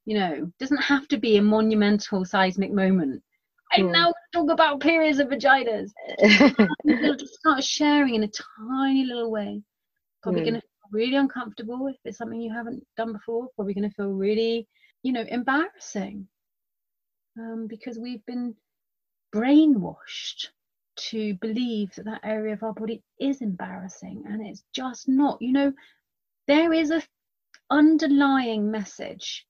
[0.04, 3.22] you know doesn't have to be a monumental seismic moment
[3.74, 3.90] I mm.
[3.90, 5.90] now talk about periods of vaginas.
[7.18, 9.62] just start sharing in a tiny little way.
[10.22, 10.44] Probably mm.
[10.44, 13.48] going to feel really uncomfortable if it's something you haven't done before.
[13.56, 14.68] Probably going to feel really,
[15.02, 16.28] you know, embarrassing
[17.38, 18.54] um, because we've been
[19.34, 20.48] brainwashed
[20.96, 25.42] to believe that that area of our body is embarrassing and it's just not.
[25.42, 25.72] You know,
[26.46, 27.02] there is a
[27.70, 29.46] underlying message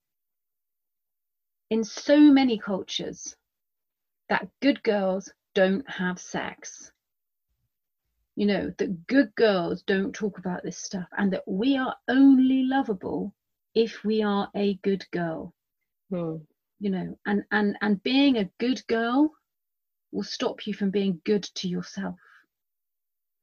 [1.70, 3.36] in so many cultures
[4.28, 6.90] that good girls don't have sex.
[8.36, 12.64] You know, that good girls don't talk about this stuff and that we are only
[12.64, 13.34] lovable
[13.74, 15.54] if we are a good girl.
[16.10, 16.36] Hmm.
[16.80, 19.32] You know, and, and, and being a good girl
[20.12, 22.16] will stop you from being good to yourself.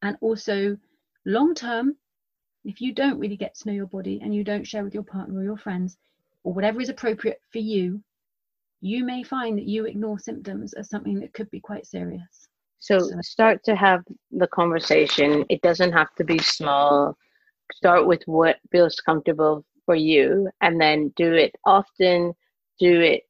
[0.01, 0.77] And also,
[1.25, 1.95] long term,
[2.63, 5.03] if you don't really get to know your body and you don't share with your
[5.03, 5.97] partner or your friends
[6.43, 8.03] or whatever is appropriate for you,
[8.81, 12.49] you may find that you ignore symptoms as something that could be quite serious.
[12.79, 15.45] So, so start to have the conversation.
[15.49, 17.15] It doesn't have to be small.
[17.73, 22.33] Start with what feels comfortable for you and then do it often,
[22.79, 23.21] do it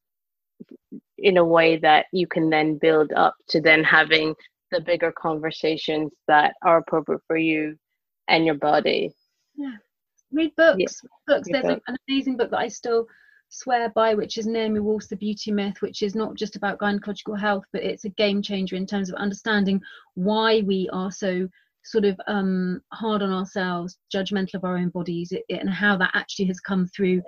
[1.17, 4.33] in a way that you can then build up to then having
[4.71, 7.77] the bigger conversations that are appropriate for you
[8.29, 9.13] and your body.
[9.55, 9.75] Yeah.
[10.31, 10.77] Read books.
[10.79, 10.87] Yeah.
[11.27, 11.47] Books.
[11.47, 11.83] Read There's books.
[11.87, 13.05] an amazing book that I still
[13.51, 17.39] swear by, which is Naomi Wolf's The Beauty Myth, which is not just about gynecological
[17.39, 19.81] health, but it's a game changer in terms of understanding
[20.15, 21.47] why we are so
[21.83, 26.11] sort of um, hard on ourselves, judgmental of our own bodies, it, and how that
[26.13, 27.21] actually has come through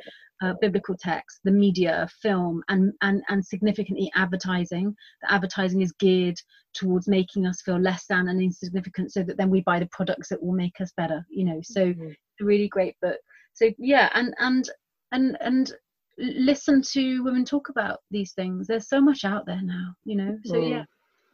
[0.44, 4.96] uh, biblical text, the media, film, and, and, and significantly advertising.
[5.22, 6.38] The advertising is geared
[6.74, 10.30] towards making us feel less than and insignificant so that then we buy the products
[10.30, 11.60] that will make us better, you know.
[11.64, 12.10] So, mm-hmm.
[12.42, 13.18] a really great book.
[13.54, 14.70] So, yeah, and, and,
[15.12, 15.74] and, and
[16.18, 18.68] listen to women talk about these things.
[18.68, 20.38] There's so much out there now you know?
[20.46, 20.70] So mm.
[20.70, 20.84] yeah.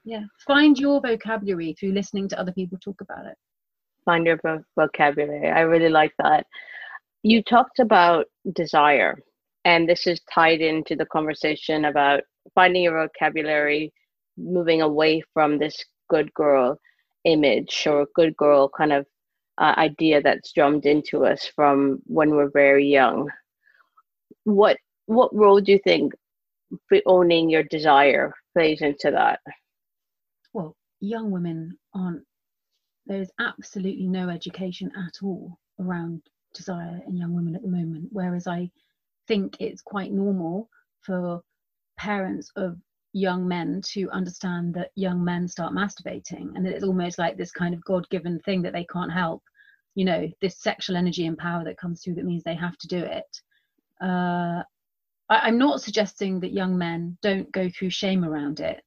[0.06, 0.24] Yeah.
[0.48, 3.36] Find your vocabulary through listening to other people talk about it.
[4.06, 4.40] Find your
[4.76, 5.50] vocabulary.
[5.50, 6.46] I really like that.
[7.22, 9.22] You talked about desire
[9.66, 12.22] and this is tied into the conversation about
[12.56, 13.94] finding your vocabulary
[14.38, 16.80] moving away from this good girl
[17.26, 19.06] image or good girl kind of
[19.60, 23.30] uh, idea that's drummed into us from when we're very young
[24.44, 26.14] what what role do you think
[27.06, 29.40] owning your desire plays into that?
[30.54, 32.24] Well, young women aren't.
[33.06, 36.22] There's absolutely no education at all around
[36.54, 38.10] desire in young women at the moment.
[38.12, 38.70] Whereas I
[39.28, 40.70] think it's quite normal
[41.02, 41.42] for
[41.98, 42.78] parents of
[43.14, 47.52] young men to understand that young men start masturbating and that it's almost like this
[47.52, 49.42] kind of god-given thing that they can't help
[49.96, 52.88] you know this sexual energy and power that comes through that means they have to
[52.88, 53.42] do it
[54.02, 54.64] uh,
[55.30, 58.82] I, am not suggesting that young men don't go through shame around it.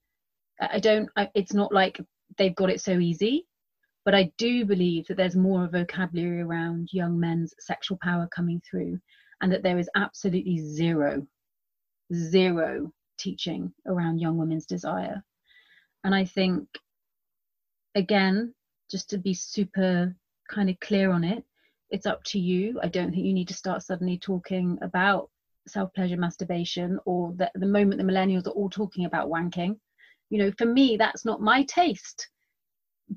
[0.61, 2.01] I don't, I, it's not like
[2.39, 3.47] they've got it so easy,
[4.05, 8.99] but I do believe that there's more vocabulary around young men's sexual power coming through,
[9.41, 11.27] and that there is absolutely zero,
[12.13, 15.23] zero teaching around young women's desire.
[16.05, 16.67] And I think,
[17.95, 18.55] again,
[18.91, 20.15] just to be super
[20.51, 21.45] kind of clear on it,
[21.93, 22.81] it's up to you.
[22.83, 25.29] I don't think you need to start suddenly talking about
[25.69, 29.77] self pleasure masturbation or the, the moment the millennials are all talking about wanking.
[30.31, 32.29] You know, for me, that's not my taste,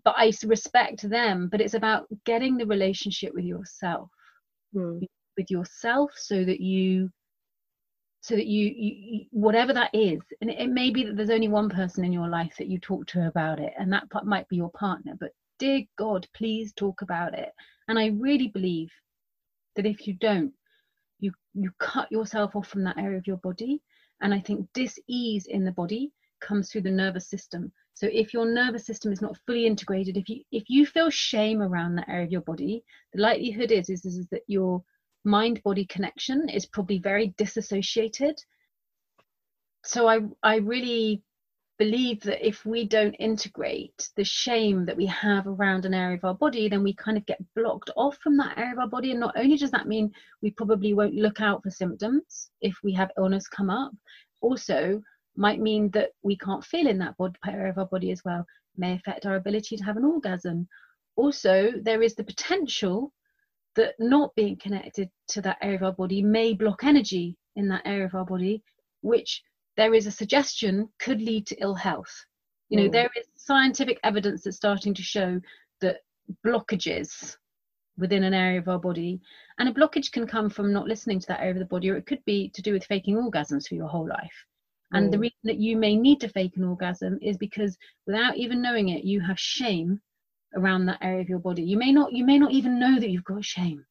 [0.04, 1.48] but I respect them.
[1.50, 4.10] But it's about getting the relationship with yourself,
[4.76, 5.00] mm.
[5.38, 7.10] with yourself, so that you
[8.20, 11.30] so that you, you, you whatever that is and it, it, may be that there's
[11.30, 14.50] only one person in your life that you talk to about it and that might
[14.50, 17.52] be your partner but dear god please talk about it.
[17.88, 18.92] And i really believe
[19.76, 20.54] that if you don't
[21.20, 23.82] you you cut yourself off from that area of your body.
[24.22, 27.72] And i think dis-ease in the body comes through the nervous system.
[27.94, 31.62] So if your nervous system is not fully integrated if you if you feel shame
[31.62, 34.84] around that area of your body the likelihood is is, is, that your
[35.24, 38.36] mind body connection is probably very disassociated.
[39.84, 41.24] So i i really
[41.78, 46.24] believe that if we don't integrate the shame that we have around an area of
[46.24, 49.12] our body then we kind of get blocked off from that area of our body.
[49.12, 50.12] And not only does that mean
[50.42, 53.92] we probably won't look out for symptoms if we have illness come up
[54.42, 55.02] also
[55.36, 58.46] might mean that we can't feel in that body, area of our body as well.
[58.78, 60.68] May affect our ability to have an orgasm.
[61.16, 63.12] Also there is the potential
[63.76, 67.82] that not being connected to that area of our body may block energy in that
[67.86, 68.64] area of our body,
[69.02, 69.42] which
[69.78, 72.26] there is a suggestion could lead to ill health.
[72.70, 72.92] You know, mm.
[72.92, 75.40] there is scientific evidence that's starting to show
[75.82, 75.98] that
[76.46, 77.36] blockages
[77.98, 79.22] within an area of our body,
[79.60, 81.96] and a blockage can come from not listening to that area of the body, or
[81.96, 84.46] it could be to do with faking orgasms for your whole life.
[84.92, 85.12] And mm.
[85.12, 88.90] the reason that you may need to fake an orgasm is because without even knowing
[88.90, 90.02] it, you have shame
[90.56, 93.10] around that area of your body you may not you may not even know that
[93.10, 93.86] you've got shame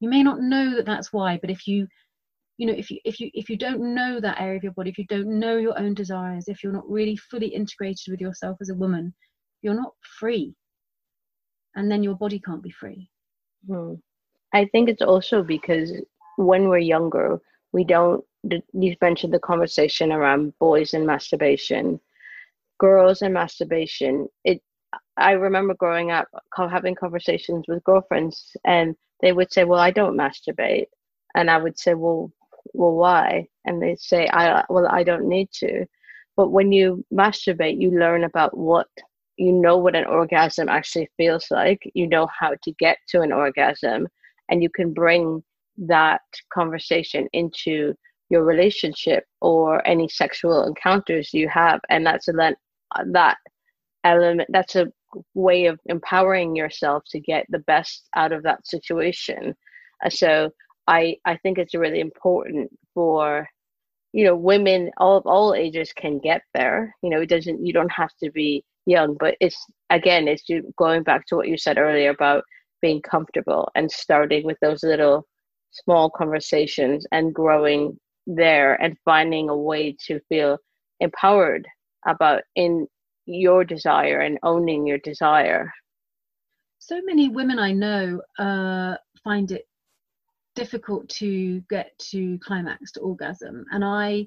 [0.00, 1.86] you may not know that that's why but if you
[2.58, 4.90] you know if you if you if you don't know that area of your body
[4.90, 8.56] if you don't know your own desires if you're not really fully integrated with yourself
[8.60, 9.12] as a woman
[9.62, 10.54] you're not free.
[11.74, 13.10] And then your body can't be free.
[13.68, 13.94] Hmm.
[14.52, 15.92] i think it's also because
[16.36, 17.40] when we're younger
[17.72, 18.24] we don't
[18.72, 22.00] you mentioned the conversation around boys and masturbation.
[22.78, 24.62] Girls and masturbation it
[25.16, 30.16] I remember growing up having conversations with girlfriends, and they would say, "Well, I don't
[30.16, 30.86] masturbate,"
[31.34, 32.30] and I would say, "Well,
[32.74, 35.86] well, why?" And they'd say, "I well, I don't need to."
[36.36, 38.88] But when you masturbate, you learn about what
[39.36, 41.80] you know what an orgasm actually feels like.
[41.94, 44.08] You know how to get to an orgasm,
[44.50, 45.42] and you can bring
[45.78, 47.94] that conversation into
[48.30, 52.32] your relationship or any sexual encounters you have, and that's a
[53.12, 53.36] that
[54.04, 54.86] element that's a
[55.34, 59.54] way of empowering yourself to get the best out of that situation
[60.04, 60.50] uh, so
[60.88, 63.48] i i think it's really important for
[64.12, 67.92] you know women all all ages can get there you know it doesn't you don't
[67.92, 69.58] have to be young but it's
[69.90, 70.44] again it's
[70.78, 72.44] going back to what you said earlier about
[72.82, 75.26] being comfortable and starting with those little
[75.72, 80.58] small conversations and growing there and finding a way to feel
[81.00, 81.66] empowered
[82.06, 82.86] about in
[83.26, 85.72] your desire and owning your desire.
[86.78, 89.64] So many women I know uh, find it
[90.56, 94.26] difficult to get to climax to orgasm, and I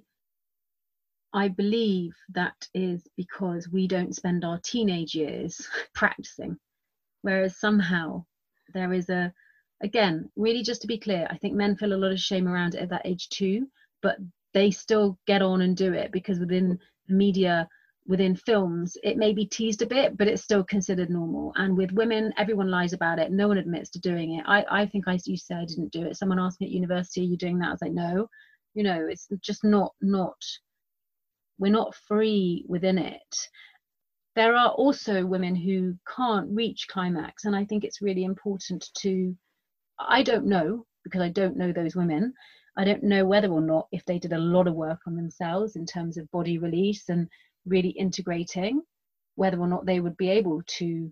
[1.34, 6.58] I believe that is because we don't spend our teenage years practicing,
[7.22, 8.26] whereas somehow
[8.74, 9.34] there is a
[9.82, 12.76] again really just to be clear i think men feel a lot of shame around
[12.76, 13.68] it at that age too
[14.02, 14.18] but
[14.54, 17.68] they still get on and do it because within media
[18.10, 21.54] within films it may be teased a bit but it's still considered normal.
[21.56, 23.32] And with women everyone lies about it.
[23.32, 24.44] No one admits to doing it.
[24.48, 26.18] I, I think i used to say i didn't do it.
[26.18, 27.68] Someone asked me at university are you doing that?
[27.68, 28.28] I was like no.
[28.74, 30.36] You know it's just not not
[31.60, 33.36] we're not free within it.
[34.36, 39.36] There are also women who can't reach climax and i think it's really important to
[40.00, 42.34] i don't know because i don't know those women.
[42.78, 45.76] I don't know whether or not if they did a lot of work on themselves
[45.76, 47.28] in terms of body release and
[47.66, 48.82] really integrating
[49.36, 51.12] whether or not they would be able to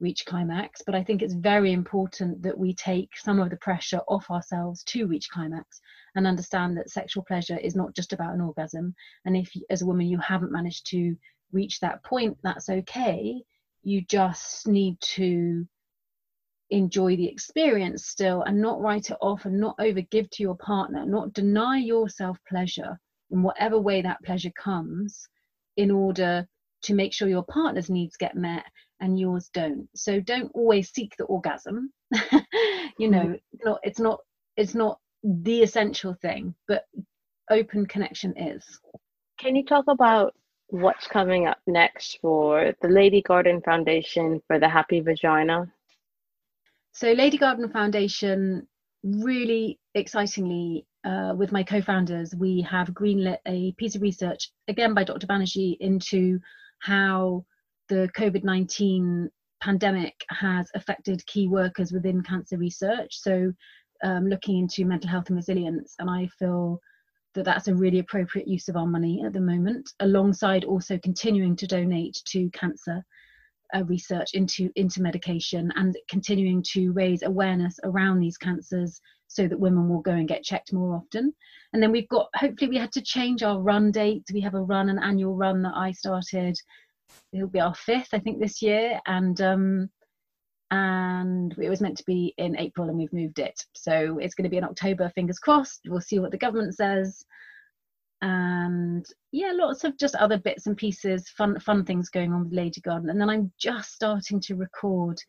[0.00, 0.82] reach climax.
[0.84, 4.82] But I think it's very important that we take some of the pressure off ourselves
[4.84, 5.80] to reach climax
[6.14, 8.94] and understand that sexual pleasure is not just about an orgasm.
[9.24, 11.14] And if, as a woman, you haven't managed to
[11.52, 13.42] reach that point, that's okay.
[13.82, 15.66] You just need to
[16.70, 21.04] enjoy the experience still and not write it off and not overgive to your partner,
[21.04, 22.98] not deny yourself pleasure
[23.30, 25.28] in whatever way that pleasure comes
[25.80, 26.46] in order
[26.82, 28.64] to make sure your partner's needs get met
[29.00, 29.88] and yours don't.
[29.94, 31.92] So don't always seek the orgasm.
[32.98, 34.20] You know it's not it's not
[34.58, 36.84] it's not the essential thing but
[37.50, 38.62] open connection is.
[39.38, 40.34] Can you talk about
[40.66, 45.72] what's coming up next for the lady garden foundation for the happy vagina?
[46.92, 48.68] So lady garden foundation
[49.02, 55.04] really excitingly uh, with my co-founders, we have greenlit a piece of research, again by
[55.04, 55.26] Dr.
[55.26, 56.38] Banerjee, into
[56.80, 57.44] how
[57.88, 59.28] the COVID-19
[59.60, 63.18] pandemic has affected key workers within cancer research.
[63.20, 63.52] So
[64.02, 65.94] um, looking into mental health and resilience.
[65.98, 66.80] And I feel
[67.34, 71.56] that that's a really appropriate use of our money at the moment, alongside also continuing
[71.56, 73.04] to donate to cancer
[73.74, 79.00] uh, research into into medication and continuing to raise awareness around these cancers
[79.30, 81.32] so that women will go and get checked more often.
[81.72, 84.24] And then we've got hopefully we had to change our run date.
[84.32, 86.58] We have a run, an annual run that I started.
[87.32, 89.90] It'll be our fifth, I think, this year, and um,
[90.72, 93.64] and it was meant to be in April, and we've moved it.
[93.74, 95.12] So it's going to be in October.
[95.14, 95.82] Fingers crossed.
[95.86, 97.24] We'll see what the government says.
[98.22, 102.52] And yeah, lots of just other bits and pieces, fun fun things going on with
[102.52, 103.10] Lady Garden.
[103.10, 105.20] And then I'm just starting to record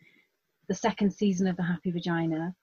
[0.68, 2.56] the second season of The Happy Vagina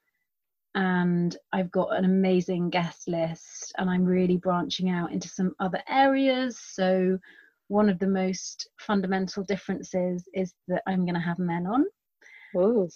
[0.75, 5.81] and I've got an amazing guest list, and I'm really branching out into some other
[5.89, 6.59] areas.
[6.59, 7.17] So,
[7.67, 11.85] one of the most fundamental differences is that I'm going to have men on.
[12.53, 12.87] So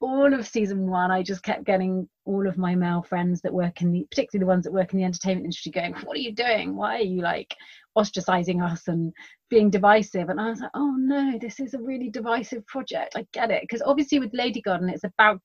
[0.00, 3.82] all of season one, I just kept getting all of my male friends that work
[3.82, 6.32] in the, particularly the ones that work in the entertainment industry, going, "What are you
[6.32, 6.76] doing?
[6.76, 7.56] Why are you like
[7.98, 9.12] ostracizing us and
[9.50, 13.16] being divisive?" And I was like, "Oh no, this is a really divisive project.
[13.16, 15.40] I get it." Because obviously with Lady Garden, it's about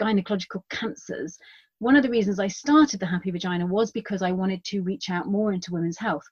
[0.00, 1.38] gynecological cancers,
[1.78, 5.10] one of the reasons I started the Happy Vagina was because I wanted to reach
[5.10, 6.24] out more into women's health.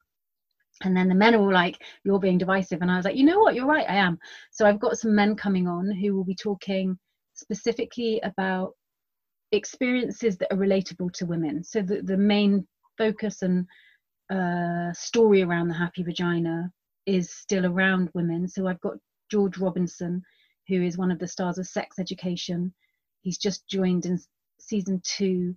[0.82, 2.82] And then the men all like, You're being divisive.
[2.82, 3.54] And I was like, You know what?
[3.54, 3.88] You're right.
[3.88, 4.18] I am.
[4.50, 6.98] So I've got some men coming on who will be talking
[7.34, 8.74] specifically about
[9.52, 11.64] experiences that are relatable to women.
[11.64, 13.66] So the, the main focus and
[14.30, 16.70] uh, story around the Happy Vagina
[17.06, 18.46] is still around women.
[18.46, 18.94] So I've got
[19.30, 20.22] George Robinson,
[20.68, 22.72] who is one of the stars of Sex Education,
[23.22, 24.18] He's just joined in
[24.58, 25.54] season two,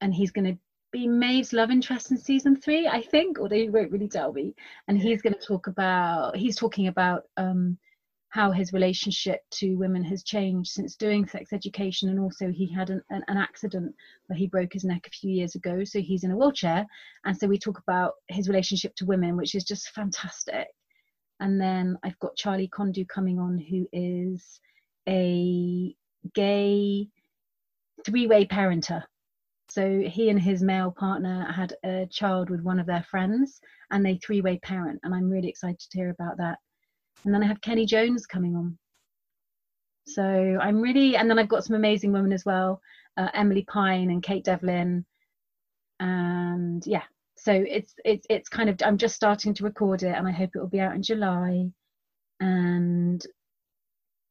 [0.00, 0.58] and he's going to
[0.92, 4.54] be Maeve's love interest in season three, I think, although he won't really tell me.
[4.88, 7.78] And he's going to talk about, he's talking about um,
[8.28, 12.10] how his relationship to women has changed since doing sex education.
[12.10, 13.94] And also, he had an, an, an, accident
[14.26, 15.82] where he broke his neck a few years ago.
[15.84, 16.86] So he's in a wheelchair.
[17.24, 20.68] And so we talk about his relationship to women, which is just fantastic.
[21.40, 24.60] And then I've got Charlie Condou coming on, who is
[25.08, 25.94] a
[26.34, 27.08] gay
[28.04, 29.02] three way parenter.
[29.70, 33.60] So he and his male partner had a child with one of their friends
[33.90, 35.00] and they three way parent.
[35.02, 36.58] And I'm really excited to hear about that.
[37.24, 38.78] And then I have Kenny Jones coming on.
[40.06, 40.22] So
[40.60, 42.80] I'm really, and then I've got some amazing women as well
[43.16, 45.04] uh, Emilie Pine and Kate Devlin.
[46.00, 47.04] And yeah,
[47.36, 50.50] so it's it's it's kind of I'm just starting to record it and I hope
[50.54, 51.70] it will be out in July.
[52.40, 53.24] And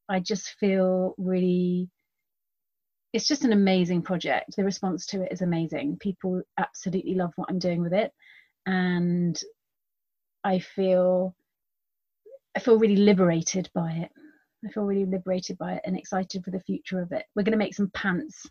[0.08, 1.88] I just feel really
[3.12, 4.56] it's just an amazing project.
[4.56, 5.98] The response to it is amazing.
[6.00, 8.10] People absolutely love what I'm doing with it.
[8.66, 9.38] And
[10.44, 11.34] I feel
[12.56, 14.10] I feel really liberated by it.
[14.64, 17.24] I feel really liberated by it and excited for the future of it.
[17.34, 18.46] We're going to make some pants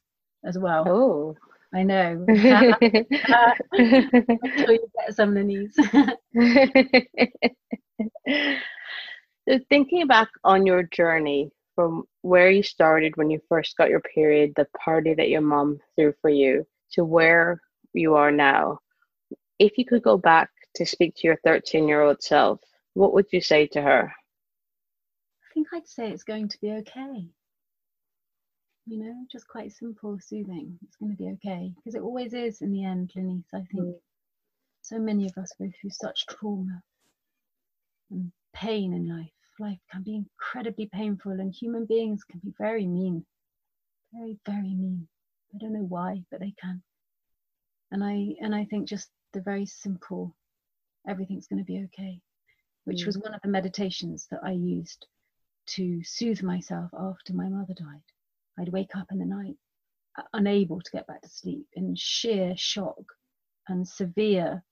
[0.45, 0.83] as well.
[0.87, 1.35] Oh,
[1.73, 2.25] I know.
[2.29, 5.73] Uh, I'm sure you get some of these.
[9.47, 14.01] So thinking back on your journey from where you started when you first got your
[14.01, 17.59] period, the party that your mom threw for you, to where
[17.93, 18.79] you are now,
[19.59, 22.59] if you could go back to speak to your 13 year old self,
[22.93, 24.11] what would you say to her?
[25.49, 27.25] I think I'd say it's going to be okay.
[28.87, 30.77] You know, just quite simple, soothing.
[30.83, 31.73] It's going to be okay.
[31.75, 33.83] Because it always is in the end, Lenise, I think.
[33.83, 33.99] Mm.
[34.81, 36.81] So many of us go through such trauma
[38.09, 39.31] and pain in life.
[39.59, 43.25] Life can be incredibly painful, and human beings can be very mean.
[44.13, 45.07] Very, very mean.
[45.53, 46.81] I don't know why, but they can.
[47.91, 50.35] And I and I think just the very simple,
[51.07, 52.21] everything's going to be okay,
[52.85, 53.05] which mm.
[53.05, 55.05] was one of the meditations that I used
[55.67, 58.03] to soothe myself after my mother died.
[58.59, 59.57] I'd wake up in the night,
[60.33, 63.03] unable to get back to sleep, in sheer shock
[63.67, 64.63] and severe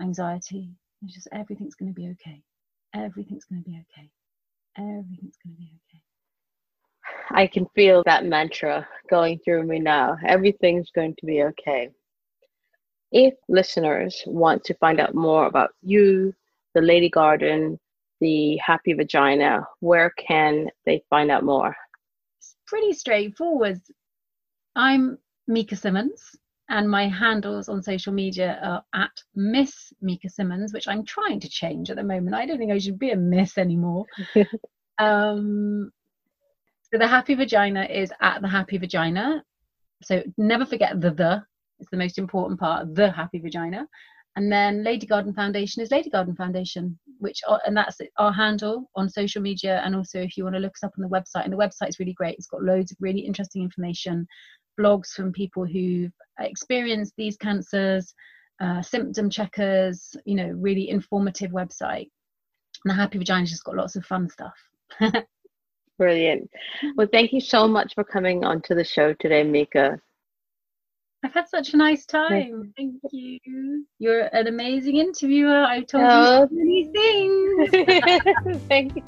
[0.00, 0.70] anxiety.
[1.02, 2.42] It's just everything's going to be okay
[2.94, 4.10] everything's going to be okay.
[4.76, 6.02] Everything's going to be okay.
[7.30, 10.16] I can feel that mantra going through me now.
[10.26, 11.90] Everything's going to be okay.
[13.10, 16.34] If listeners want to find out more about you,
[16.74, 17.78] the Lady Garden,
[18.20, 21.74] the Happy Vagina, where can they find out more?
[22.38, 23.80] It's pretty straightforward.
[24.76, 26.22] I'm Mika Simmons
[26.68, 31.48] and my handles on social media are at Miss Mika Simmons, which I'm trying to
[31.48, 32.34] change at the moment.
[32.34, 34.04] I don't think I should be a Miss anymore.
[34.98, 35.90] um,
[36.90, 39.42] so the Happy Vagina is at the Happy Vagina.
[40.02, 41.42] So never forget the the.
[41.80, 42.94] It's the most important part.
[42.94, 43.86] The Happy Vagina.
[44.36, 48.90] And then Lady Garden Foundation is Lady Garden Foundation, which are, and that's our handle
[48.94, 49.80] on social media.
[49.84, 51.98] And also, if you want to look us up on the website, and the website's
[51.98, 52.36] really great.
[52.36, 54.26] It's got loads of really interesting information
[54.78, 58.14] blogs from people who've experienced these cancers
[58.60, 62.10] uh, symptom checkers, you know, really informative website.
[62.84, 64.54] And the Happy Vagina's just got lots of fun stuff.
[65.98, 66.48] Brilliant.
[66.96, 70.00] Well, thank you so much for coming onto the show today, Mika.
[71.24, 72.72] I've had such a nice time.
[72.76, 73.84] Thank you.
[73.98, 75.64] You're an amazing interviewer.
[75.64, 76.48] I've told oh.
[76.50, 78.58] you so many things.
[78.68, 79.02] thank you.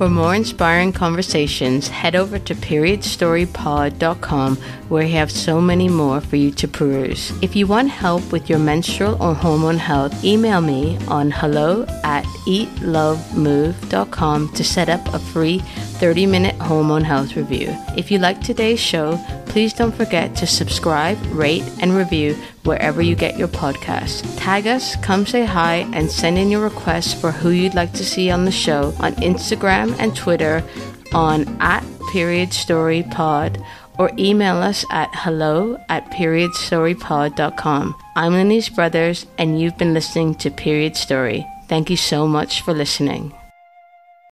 [0.00, 4.56] For more inspiring conversations, head over to periodstorypod.com
[4.88, 7.34] where we have so many more for you to peruse.
[7.42, 12.24] If you want help with your menstrual or hormone health, email me on hello at
[12.46, 15.62] eatlovemove.com to set up a free
[16.00, 17.68] 30 minute hormone health review.
[17.96, 22.34] If you like today's show, please don't forget to subscribe, rate, and review
[22.64, 24.24] wherever you get your podcasts.
[24.38, 28.04] Tag us, come say hi, and send in your requests for who you'd like to
[28.04, 30.64] see on the show on Instagram and Twitter
[31.12, 33.62] on at period story pod
[33.98, 37.94] or email us at hello at periodstorypod.com.
[38.16, 41.46] I'm Lenise Brothers, and you've been listening to Period Story.
[41.68, 43.34] Thank you so much for listening.